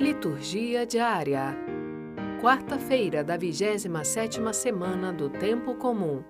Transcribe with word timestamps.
Liturgia 0.00 0.86
diária. 0.86 1.56
Quarta-feira 2.40 3.24
da 3.24 3.36
27ª 3.36 4.52
semana 4.52 5.12
do 5.12 5.28
Tempo 5.28 5.74
Comum. 5.74 6.22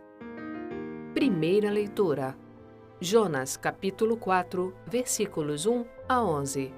Primeira 1.12 1.70
leitura. 1.70 2.34
Jonas, 2.99 3.58
capítulo 3.58 4.17
4, 4.17 4.75
versículos 4.86 5.67
1 5.67 5.84
a 6.08 6.25
11. 6.25 6.73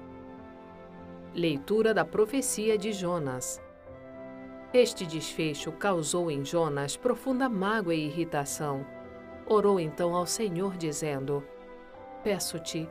Leitura 1.33 1.93
da 1.93 2.03
profecia 2.03 2.77
de 2.77 2.91
Jonas. 2.91 3.63
Este 4.73 5.05
desfecho 5.05 5.71
causou 5.71 6.29
em 6.29 6.43
Jonas 6.43 6.97
profunda 6.97 7.47
mágoa 7.47 7.95
e 7.95 8.05
irritação. 8.05 8.85
Orou 9.47 9.79
então 9.79 10.13
ao 10.13 10.25
Senhor, 10.25 10.75
dizendo: 10.75 11.41
Peço-te, 12.21 12.89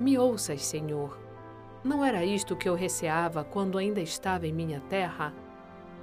me 0.00 0.16
ouças, 0.16 0.64
Senhor 0.64 1.23
não 1.84 2.02
era 2.02 2.24
isto 2.24 2.56
que 2.56 2.66
eu 2.66 2.74
receava 2.74 3.44
quando 3.44 3.76
ainda 3.76 4.00
estava 4.00 4.46
em 4.46 4.52
minha 4.52 4.80
terra? 4.88 5.34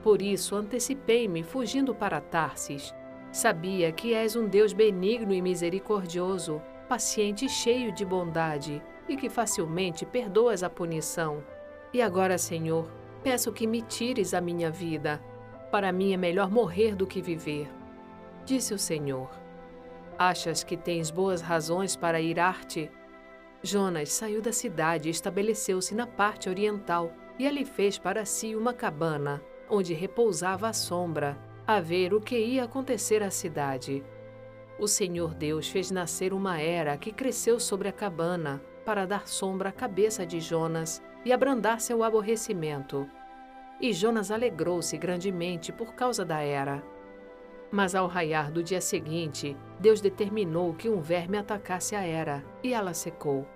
Por 0.04 0.22
isso 0.22 0.56
antecipei-me, 0.56 1.44
fugindo 1.44 1.96
para 1.96 2.22
Tarsis. 2.22 2.94
Sabia 3.32 3.92
que 3.92 4.14
és 4.14 4.36
um 4.36 4.48
Deus 4.48 4.74
benigno 4.74 5.34
e 5.34 5.42
misericordioso, 5.42 6.62
paciente 6.88 7.46
e 7.46 7.50
cheio 7.50 7.92
de 7.92 8.06
bondade, 8.06 8.82
e 9.10 9.18
que 9.18 9.30
facilmente 9.30 10.06
perdoas 10.06 10.62
a 10.62 10.70
punição. 10.70 11.44
E 11.92 12.02
agora, 12.02 12.38
Senhor, 12.38 12.88
peço 13.24 13.52
que 13.52 13.66
me 13.66 13.82
tires 13.82 14.34
a 14.34 14.42
minha 14.42 14.70
vida. 14.70 15.20
Para 15.72 15.92
mim 15.92 16.14
é 16.14 16.18
melhor 16.18 16.52
morrer 16.52 16.96
do 16.96 17.08
que 17.08 17.22
viver. 17.22 17.70
Disse 18.46 18.74
o 18.74 18.80
Senhor: 18.80 19.30
Achas 20.18 20.64
que 20.64 20.78
tens 20.78 21.10
boas 21.10 21.42
razões 21.42 21.96
para 21.96 22.22
irar-te? 22.22 22.92
Jonas 23.64 24.12
saiu 24.12 24.42
da 24.42 24.52
cidade 24.52 25.08
e 25.08 25.12
estabeleceu-se 25.12 25.94
na 25.94 26.08
parte 26.08 26.50
oriental, 26.50 27.14
e 27.38 27.48
ali 27.48 27.64
fez 27.64 27.98
para 27.98 28.26
si 28.26 28.56
uma 28.56 28.74
cabana, 28.74 29.42
onde 29.70 29.94
repousava 29.94 30.68
à 30.68 30.74
sombra, 30.74 31.38
a 31.66 31.80
ver 31.80 32.14
o 32.14 32.20
que 32.20 32.38
ia 32.38 32.64
acontecer 32.64 33.22
à 33.22 33.30
cidade. 33.30 34.04
O 34.80 34.88
Senhor 34.88 35.36
Deus 35.36 35.70
fez 35.70 35.92
nascer 35.92 36.34
uma 36.34 36.60
era 36.60 36.98
que 36.98 37.12
cresceu 37.12 37.60
sobre 37.60 37.88
a 37.88 37.92
cabana, 37.92 38.62
para 38.84 39.06
dar 39.06 39.28
sombra 39.28 39.70
à 39.70 39.72
cabeça 39.72 40.26
de 40.26 40.40
Jonas 40.40 41.02
e 41.24 41.32
abrandar 41.32 41.80
seu 41.80 42.04
aborrecimento. 42.04 43.08
E 43.80 43.94
Jonas 43.94 44.32
alegrou-se 44.32 44.98
grandemente 44.98 45.72
por 45.72 45.94
causa 45.94 46.26
da 46.26 46.42
era. 46.42 46.84
Mas 47.72 47.96
ao 47.96 48.08
raiar 48.08 48.52
do 48.52 48.62
dia 48.62 48.82
seguinte, 48.82 49.56
Deus 49.80 50.02
determinou 50.02 50.74
que 50.74 50.90
um 50.90 51.00
verme 51.00 51.38
atacasse 51.38 51.96
a 51.96 52.04
era, 52.04 52.44
e 52.62 52.74
ela 52.74 52.94
secou. 52.94 53.48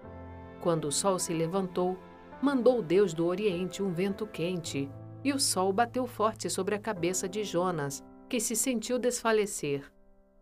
Quando 0.61 0.85
o 0.85 0.91
sol 0.91 1.19
se 1.19 1.33
levantou, 1.33 1.97
mandou 2.41 2.81
Deus 2.81 3.13
do 3.13 3.25
Oriente 3.25 3.83
um 3.83 3.91
vento 3.91 4.25
quente, 4.25 4.89
e 5.23 5.33
o 5.33 5.39
sol 5.39 5.73
bateu 5.73 6.07
forte 6.07 6.49
sobre 6.49 6.75
a 6.75 6.79
cabeça 6.79 7.27
de 7.27 7.43
Jonas, 7.43 8.03
que 8.29 8.39
se 8.39 8.55
sentiu 8.55 8.97
desfalecer. 8.97 9.91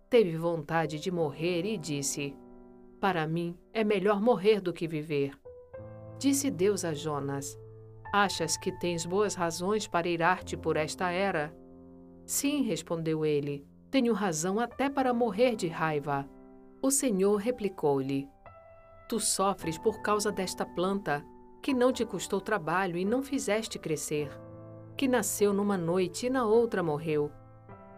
Teve 0.10 0.38
vontade 0.38 1.00
de 1.00 1.10
morrer 1.10 1.66
e 1.66 1.78
disse: 1.78 2.36
Para 3.00 3.26
mim 3.26 3.58
é 3.74 3.84
melhor 3.84 4.22
morrer 4.22 4.62
do 4.62 4.72
que 4.72 4.88
viver. 4.88 5.34
Disse 6.20 6.52
Deus 6.52 6.86
a 6.86 6.94
Jonas: 6.94 7.58
Achas 8.14 8.56
que 8.56 8.72
tens 8.80 9.06
boas 9.06 9.34
razões 9.34 9.88
para 9.88 10.08
irar-te 10.08 10.56
por 10.56 10.78
esta 10.78 11.10
era? 11.10 11.52
Sim, 12.26 12.64
respondeu 12.64 13.26
ele, 13.26 13.66
tenho 13.92 14.14
razão 14.14 14.60
até 14.60 14.90
para 14.90 15.14
morrer 15.14 15.56
de 15.56 15.68
raiva. 15.68 16.28
O 16.82 16.90
Senhor 16.90 17.36
replicou-lhe: 17.36 18.28
Tu 19.08 19.20
sofres 19.20 19.78
por 19.78 20.02
causa 20.02 20.32
desta 20.32 20.66
planta, 20.66 21.24
que 21.62 21.74
não 21.74 21.92
te 21.92 22.06
custou 22.06 22.42
trabalho 22.42 22.98
e 22.98 23.06
não 23.06 23.22
fizeste 23.22 23.78
crescer, 23.78 24.30
que 24.98 25.08
nasceu 25.08 25.54
numa 25.54 25.78
noite 25.78 26.26
e 26.26 26.30
na 26.30 26.46
outra 26.46 26.82
morreu. 26.82 27.32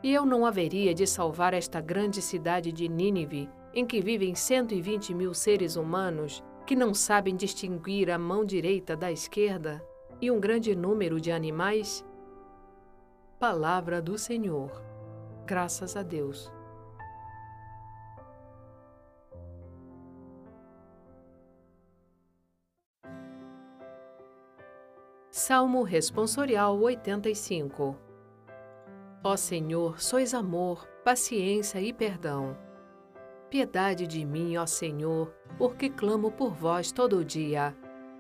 E 0.04 0.14
eu 0.14 0.26
não 0.26 0.46
haveria 0.46 0.94
de 0.94 1.08
salvar 1.08 1.54
esta 1.54 1.82
grande 1.82 2.22
cidade 2.22 2.72
de 2.72 2.88
Nínive, 2.88 3.50
em 3.74 3.86
que 3.86 4.02
vivem 4.02 4.36
120 4.36 5.14
mil 5.14 5.34
seres 5.34 5.76
humanos 5.76 6.44
que 6.66 6.76
não 6.76 6.94
sabem 6.94 7.36
distinguir 7.36 8.10
a 8.10 8.18
mão 8.18 8.44
direita 8.44 8.96
da 8.96 9.12
esquerda, 9.12 9.84
e 10.22 10.32
um 10.32 10.40
grande 10.40 10.76
número 10.76 11.22
de 11.22 11.32
animais? 11.32 12.04
Palavra 13.40 14.02
do 14.02 14.18
Senhor. 14.18 14.72
Graças 15.46 15.98
a 15.98 16.02
Deus. 16.02 16.50
Salmo 25.30 25.84
Responsorial 25.84 26.80
85 26.80 27.98
Ó 29.22 29.36
Senhor, 29.36 30.02
sois 30.02 30.34
amor, 30.34 30.88
paciência 31.04 31.82
e 31.82 31.92
perdão. 31.92 32.58
Piedade 33.50 34.08
de 34.08 34.24
mim, 34.24 34.56
ó 34.56 34.66
Senhor, 34.66 35.30
porque 35.58 35.90
clamo 35.90 36.32
por 36.32 36.54
vós 36.54 36.90
todo 36.90 37.18
o 37.18 37.26
dia. 37.26 37.76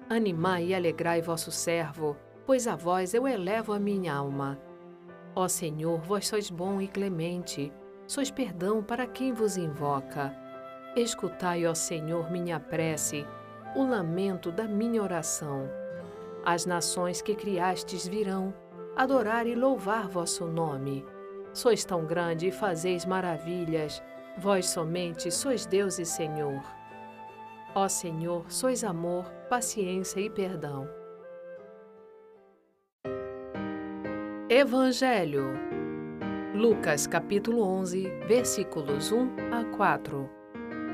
Animai 0.09 0.65
e 0.65 0.75
alegrai 0.75 1.21
vosso 1.21 1.51
servo, 1.51 2.17
pois 2.45 2.67
a 2.67 2.75
vós 2.75 3.13
eu 3.13 3.25
elevo 3.25 3.71
a 3.71 3.79
minha 3.79 4.13
alma. 4.13 4.64
Ó 5.35 5.49
Senhor, 5.49 5.99
vós 5.99 6.27
sois 6.27 6.49
bom 6.49 6.79
e 6.79 6.87
clemente, 6.87 7.71
sois 8.07 8.31
perdão 8.31 8.81
para 8.81 9.05
quem 9.05 9.33
vos 9.33 9.57
invoca. 9.57 10.33
Escutai, 10.95 11.65
ó 11.65 11.73
Senhor, 11.73 12.31
minha 12.31 12.57
prece, 12.57 13.27
o 13.75 13.83
lamento 13.83 14.49
da 14.49 14.63
minha 14.63 15.03
oração. 15.03 15.69
As 16.45 16.65
nações 16.65 17.21
que 17.21 17.35
criastes 17.35 18.07
virão 18.07 18.53
adorar 18.95 19.45
e 19.45 19.55
louvar 19.55 20.07
vosso 20.07 20.45
nome. 20.45 21.05
Sois 21.53 21.83
tão 21.83 22.05
grande 22.05 22.47
e 22.47 22.51
fazeis 22.51 23.05
maravilhas, 23.05 24.01
vós 24.37 24.67
somente 24.69 25.29
sois 25.29 25.65
Deus 25.65 25.99
e 25.99 26.05
Senhor. 26.05 26.61
Ó 27.73 27.89
Senhor, 27.89 28.49
sois 28.49 28.85
amor, 28.85 29.25
paciência 29.49 30.21
e 30.21 30.29
perdão. 30.29 30.87
Evangelho. 34.57 35.49
Lucas 36.55 37.05
capítulo 37.05 37.61
11, 37.61 38.07
versículos 38.25 39.11
1 39.11 39.27
a 39.51 39.65
4. 39.75 40.29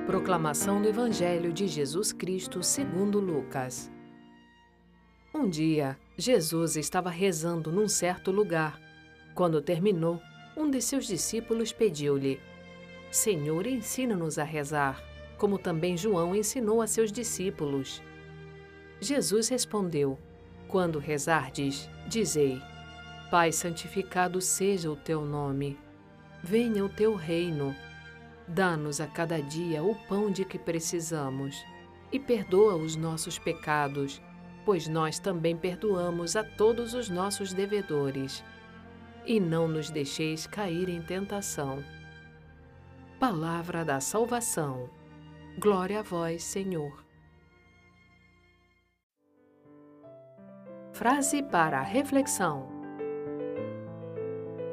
Proclamação 0.07 0.81
do 0.81 0.89
Evangelho 0.89 1.53
de 1.53 1.67
Jesus 1.67 2.11
Cristo 2.11 2.63
segundo 2.63 3.19
Lucas. 3.19 3.91
Um 5.31 5.47
dia, 5.47 5.95
Jesus 6.17 6.75
estava 6.75 7.11
rezando 7.11 7.71
num 7.71 7.87
certo 7.87 8.31
lugar. 8.31 8.81
Quando 9.35 9.61
terminou, 9.61 10.19
um 10.57 10.67
de 10.67 10.81
seus 10.81 11.05
discípulos 11.05 11.71
pediu-lhe: 11.71 12.39
Senhor, 13.11 13.67
ensina-nos 13.67 14.39
a 14.39 14.43
rezar, 14.43 14.99
como 15.37 15.59
também 15.59 15.95
João 15.95 16.35
ensinou 16.35 16.81
a 16.81 16.87
seus 16.87 17.11
discípulos. 17.11 18.01
Jesus 18.99 19.49
respondeu: 19.49 20.17
Quando 20.67 20.97
rezardes, 20.97 21.87
dizei: 22.07 22.59
Pai, 23.31 23.49
santificado 23.53 24.41
seja 24.41 24.91
o 24.91 24.95
teu 24.97 25.23
nome. 25.23 25.79
Venha 26.43 26.83
o 26.83 26.89
teu 26.89 27.15
reino. 27.15 27.73
Dá-nos 28.45 28.99
a 28.99 29.07
cada 29.07 29.41
dia 29.41 29.81
o 29.81 29.95
pão 29.95 30.29
de 30.29 30.43
que 30.43 30.59
precisamos 30.59 31.55
e 32.11 32.19
perdoa 32.19 32.75
os 32.75 32.97
nossos 32.97 33.39
pecados, 33.39 34.21
pois 34.65 34.85
nós 34.89 35.17
também 35.17 35.55
perdoamos 35.55 36.35
a 36.35 36.43
todos 36.43 36.93
os 36.93 37.07
nossos 37.07 37.53
devedores. 37.53 38.43
E 39.25 39.39
não 39.39 39.65
nos 39.65 39.89
deixeis 39.89 40.45
cair 40.45 40.89
em 40.89 41.01
tentação. 41.01 41.81
Palavra 43.17 43.85
da 43.85 44.01
salvação. 44.01 44.89
Glória 45.57 46.01
a 46.01 46.03
vós, 46.03 46.43
Senhor. 46.43 47.01
Frase 50.91 51.41
para 51.41 51.81
reflexão. 51.81 52.80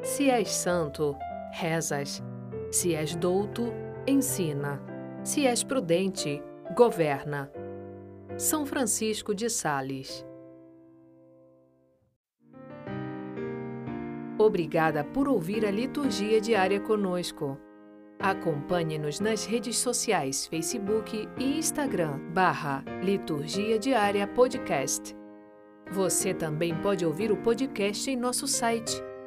Se 0.01 0.29
és 0.29 0.49
santo, 0.49 1.15
rezas. 1.51 2.23
Se 2.71 2.93
és 2.93 3.15
douto, 3.15 3.73
ensina. 4.07 4.81
Se 5.23 5.45
és 5.45 5.63
prudente, 5.63 6.41
governa. 6.75 7.51
São 8.37 8.65
Francisco 8.65 9.33
de 9.33 9.49
Sales. 9.49 10.25
Obrigada 14.37 15.03
por 15.03 15.27
ouvir 15.27 15.65
a 15.65 15.71
liturgia 15.71 16.39
diária 16.39 16.79
conosco. 16.79 17.57
Acompanhe-nos 18.17 19.19
nas 19.19 19.45
redes 19.45 19.77
sociais 19.77 20.47
Facebook 20.47 21.27
e 21.37 21.57
Instagram, 21.57 22.19
barra 22.33 22.83
Liturgia 23.03 23.77
Diária 23.77 24.25
Podcast. 24.27 25.13
Você 25.91 26.33
também 26.33 26.73
pode 26.81 27.05
ouvir 27.05 27.31
o 27.31 27.37
podcast 27.37 28.09
em 28.09 28.15
nosso 28.15 28.47
site 28.47 29.08